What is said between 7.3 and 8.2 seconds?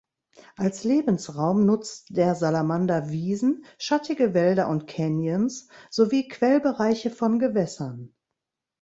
Gewässern.